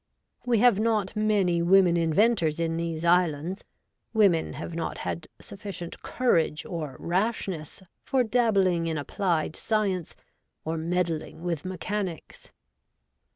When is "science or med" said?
9.55-11.05